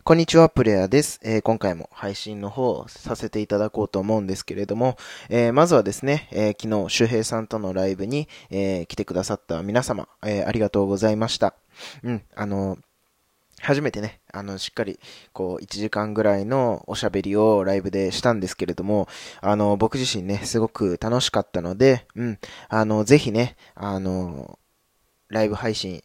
[0.00, 4.96] こんにちは、プレイヤーです、えー今回も配信の方をさせていただこうと思うんですけれども、
[5.28, 11.54] えーまずはですね、えー昨日、周平さんとのライブに、え来てくださった皆様、えありがとうございました。
[12.02, 12.78] うん、あの
[13.60, 14.98] 初めてね、あの、しっかり、
[15.32, 19.06] こう、1時間ぐらいのおしゃべりをライブでしたんですけれども、
[19.40, 22.38] あの、僕自身ね、すごく楽しかったので、うん、
[22.68, 24.58] あの、ぜひね、あの、
[25.28, 26.02] ライブ配信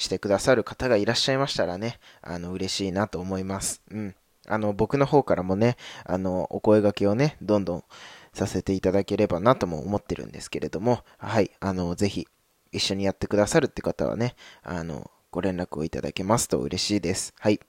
[0.00, 3.82] してくださる方がいらっしゃいましたらね、あの、嬉しいなと思います。
[3.90, 4.14] うん。
[4.48, 7.84] あの、僕の方からもね、あの、お声掛けをね、どんどん
[8.32, 12.26] させていただければなとも思ってるんですけれども、はい、あの、ぜひ、
[12.72, 17.34] 一緒にやってくださるって方はね、あの、ご連絡をいただけますと嬉しいです。
[17.38, 17.60] はい。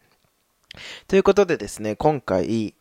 [1.08, 2.76] ということでですね、今回、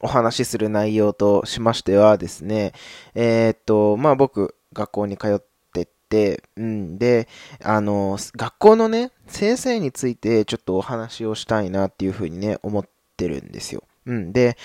[0.00, 2.72] お話しする内容としましてはですね、
[3.14, 5.53] えーっと、まあ僕、学校に通って、
[6.56, 7.28] うん、で、
[7.62, 13.82] あの、学校のね、先生についてちょっとお話をしたいなっていうふうにね、思ってるんですよ。
[14.06, 14.56] うん、で、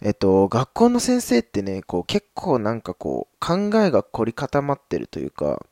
[0.00, 5.64] えっと、学校の先生ってね、こう結構なんかこう、考えが凝り固まってるというか、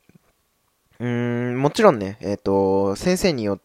[1.00, 3.64] うーん、もちろんね、えっ、と、先生によって、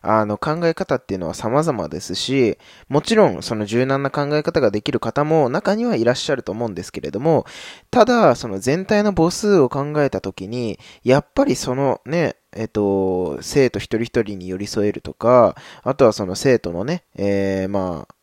[0.00, 7.46] あの、考え方っていうのは様々ですし、もちろん、その柔軟な考え方ができる方も中にはいらっしゃると思うんですけれども、
[7.90, 18.14] ただ、その全体の母数を考えたときに、やっぱりそのね、えっ、と、生徒一人一人に寄り添えるとか、あとはその生徒のね、えー、まあ、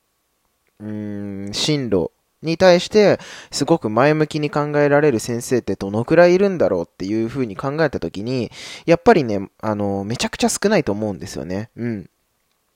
[0.80, 3.20] うん、進路に対して、
[3.52, 8.52] すごく前向きに考えられる先生ってどのくらいいるんだろうっていうふうに考えたときに、
[8.86, 11.70] やっぱりね、あの、めちゃくちゃ少ないと思うんですよね。
[11.76, 12.10] うん。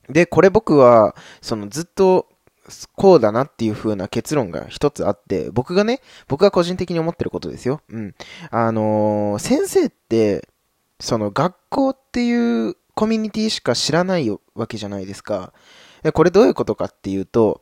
[0.09, 2.27] で、これ僕は、そのずっと、
[2.95, 7.81] こうだなっていう風な結論が一つあって、僕がね、僕が個人的に思ってることですよ。
[7.89, 8.15] うん。
[8.51, 10.47] あのー先生って、
[10.99, 15.51] その学校っていうコミュニティしか知らないわけじゃないですか。
[16.03, 17.61] でこれどういうことかっていうと、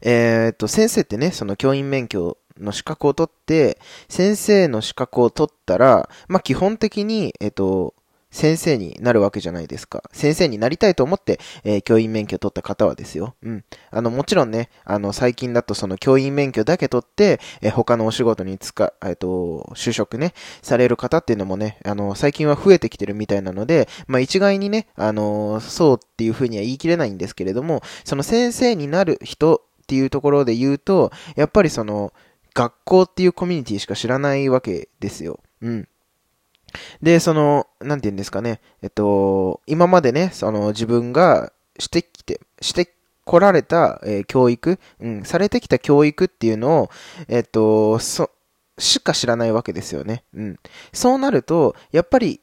[0.00, 7.93] えーっと、先生ってね、その教員免許の資格を取って、先生の資格を取ったら、まあ、基本的に、えっと、
[8.34, 10.02] 先生になるわけじゃないですか。
[10.12, 13.36] 先生になりたいと思って、えー教員免許を取った方はですよ。
[13.42, 13.64] うん。
[13.92, 32.12] あの、もちろんね、あの、最近だとその教員免許だけ取って、えー他のお仕事につか、えっと、就職ね、される方っていうのもね、あの、最近は増えてきてるみたいなので、まあ、一概にね、あの、そうっていうふうには言い切れないんですけれども、その先生になる人っていうところで言うと、やっぱりその、
[32.54, 35.40] 学校っていうコミュニティしか知らないわけですよ。
[35.60, 35.88] うん。
[37.02, 46.90] で、その、なんて言うんですかね、えっと、今までね、その自分がしてきて、してこられた、えー教育、うん、されてきた教育っていうのを、
[47.28, 48.30] えっと、そ、
[48.78, 50.24] しか知らないわけですよね。
[50.34, 50.58] うん。
[50.92, 52.40] そうなると、やっぱり、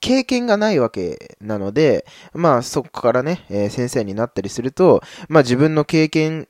[0.00, 2.04] 経験がないわけなので、
[2.34, 6.48] まあそこからね、えー先生になったりすると、まあ自分の経験、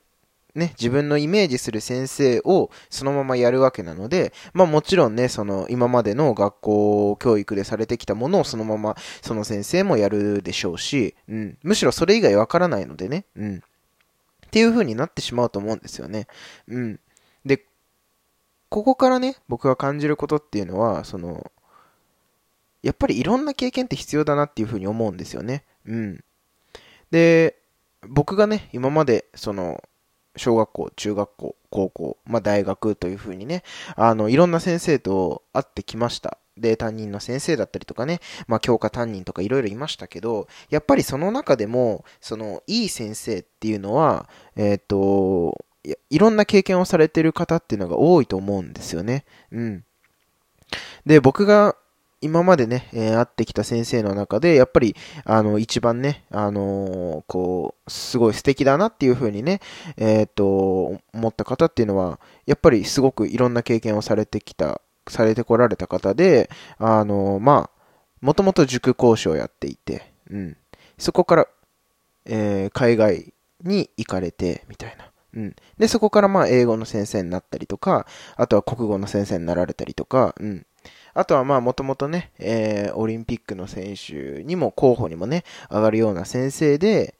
[0.55, 13.55] ね、自分のイメージする先生をそのままやるわけなので、まあもちろんね、その今までの学校教育でされてきたものをそのままその先生もやるでしょうし、うん、むしろそれ以外わからないのでね、うん。
[13.55, 16.27] っていう風になってしまうと思うんですよね。
[16.67, 16.99] うん。
[17.43, 17.65] で、
[18.69, 21.51] ここからね、僕が感じることっていうのは、その、
[22.83, 25.63] やっぱりいろんな経験って必要だなっていう風に思うんですよね。
[25.87, 26.23] うん。
[27.09, 27.57] で、
[28.07, 29.83] 僕がね、今まで、その、
[30.35, 33.63] 小学校、中学校、高校、まあ大学という風にね、
[33.95, 36.37] あの、いろんな先生と会ってきました。
[36.57, 49.25] で、担任の先生だったりとかね、まあ教科担任とかいろいろいましたけど、やっぱりその中でも、その、いい先生っていうのは、えっ、と、いいろんな経験をされてる方っていうのが多いと思うんですよね。
[49.51, 49.83] うん。
[51.05, 51.75] で、僕が
[52.23, 54.95] 今までね、えー会ってきた先生の中で、やっぱり、
[55.25, 59.59] あの、一番ね、あのーこう、すごい素敵だなっていう風にね、
[59.97, 67.83] えーっと、思った方っていうのは、やっぱりすごくいろんな経験をされてきた、されてこられた方で、あのまあ、
[68.21, 70.57] もともと塾講師をやっていて、うん。
[70.97, 71.47] そこから、
[72.25, 73.33] えー海外
[73.63, 75.09] に行かれて、みたいな。
[75.35, 75.55] うん。
[75.77, 78.05] で、そこからまあ、英語の先生になったりとか、
[78.35, 80.65] あとは国語の先生になられたりとか、うん。
[81.13, 87.15] あとはまあ、もともとね、えーオリンピックの選手にも候補にもね、上がるような先生で、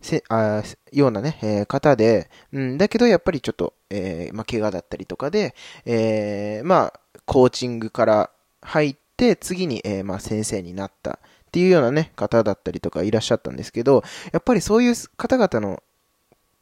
[0.00, 0.62] せあ
[0.92, 5.54] ようなね、えー方で、うん、だけどやっぱりちょっと、えーまあ、怪我だったりとかで、
[5.84, 8.30] えーまあ、コーチングから
[8.62, 11.18] 入って、次に、えーまあ、先生になったっ
[11.52, 14.02] ていうようなね、方だったりとかいらっしゃったんですけど、
[14.32, 15.82] やっぱりそういう方々の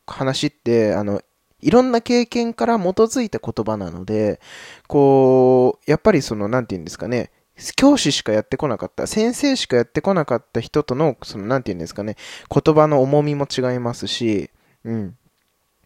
[0.07, 1.21] 話って、あの、
[1.65, 4.39] いろんな経験から基づいた言葉なので、
[4.87, 7.31] こう、やっぱりその、なんて言うんですかね、
[7.77, 12.17] 教師しかやってこなかった、先生しかやってこなかった人との、その、なんて言うんですかね、
[12.51, 14.51] 言葉の重みも違いますし、
[14.85, 15.17] うん。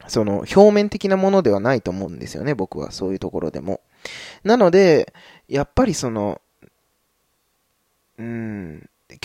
[0.09, 3.81] その、表面的なものではないと思うんですよね、僕は、そういうところでも。
[4.43, 5.13] なので、
[5.49, 6.41] やっぱりその、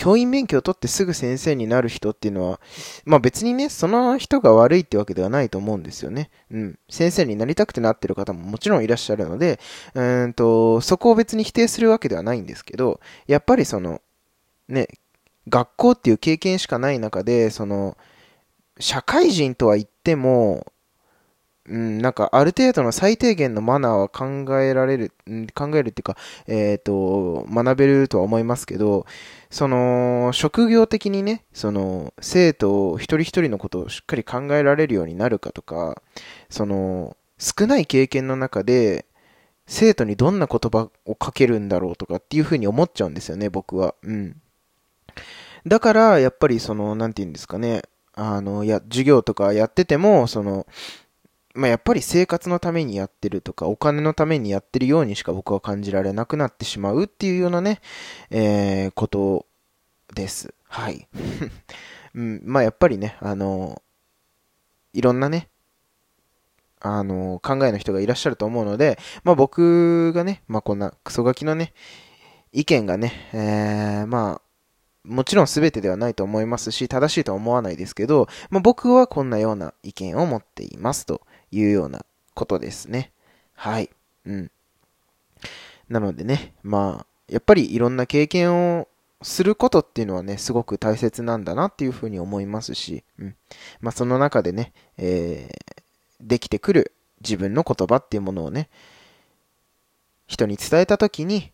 [0.04, 2.60] 教員免許を取ってすぐ先生になる人っていうのは、
[3.06, 6.28] まあ別にね、その人が悪いってわけではないと思うんですよね。
[6.50, 6.78] うん。
[6.90, 9.58] 先生になりたくてなってる方ももちろんいらっしゃるので、
[9.94, 14.02] うんと、そこを別に否定するわけではないんですけど、やっぱりその、
[14.68, 14.88] ね、
[15.48, 17.96] 学校っていう経験しかない中で、その、
[18.78, 20.66] 社会人とは言っても、
[21.66, 25.12] うん、なんかある程度の最低限のマナーは考えられる、
[25.54, 26.16] 考えるっていうか、
[26.46, 29.06] えっ、ー、と、学べるとは思いますけど、
[29.50, 36.02] その、職業的にね、その、生徒一人一人のことをしっかり考えられるようになるかとか、
[36.50, 39.06] その、少ない経験の中で、
[39.66, 43.94] 生徒にどんな言葉をかけるんだろうとかっていうふうに思っちゃうんですよね、僕は。
[44.02, 44.36] うん。
[45.66, 47.82] だから、やっぱりその、なんて言うんですかね、
[48.12, 50.66] あの、や、授業とかやってても、その、
[51.54, 57.80] まあ、やっぱり生活のためにやってるとか、お金のためにやってるようにしか僕は感じられなくなってしまうっていうようなね、
[58.30, 59.46] えー、こと
[60.14, 60.52] です。
[60.68, 61.06] はい。
[62.14, 63.82] うん、まあ、やっぱりね、あの、
[64.92, 65.48] いろんなね、
[66.80, 71.72] あの、考えの人がいらっしゃると思うので、まあ、僕がね、まあ、こんなクソガキのね、
[72.52, 74.44] 意見がね、えー、まあ、
[75.04, 81.20] もちろん全てではないと思いますし、正しいとは思わないですけど、まあ、僕はこんなような意見を持っていますと
[81.50, 82.04] いうような
[82.34, 83.12] ことですね。
[83.54, 83.90] はい。
[84.26, 84.50] うん。
[85.88, 88.88] なのでね、まあ、やっぱりいろんな経験を
[89.22, 93.36] することっていうのはね、すごく大切なんだなっていうふうに思いますし、うん。
[93.80, 95.82] まあ、その中でね、えー、
[96.20, 98.68] できてくる自分の言葉っていうものをね、
[100.26, 101.52] 人に伝えたときに、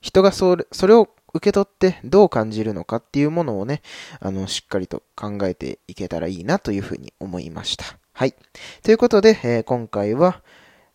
[0.00, 3.82] 人がそれそれを受け取ってどう感じるのかっていうものをね、
[4.20, 8.01] あの、しっかりと考えていけたらいいなというふうに思いました。
[8.14, 8.34] はい。
[8.82, 10.42] ということで、えー、今回は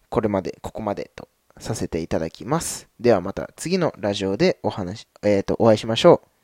[0.10, 1.28] これまで、ここまでと
[1.60, 2.88] させていただきます。
[3.00, 6.37] ではまた次のラジオでお話、えっ、ー、と、お会いしましょう。